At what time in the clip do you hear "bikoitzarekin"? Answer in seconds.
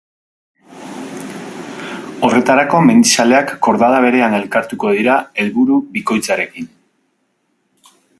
5.99-6.73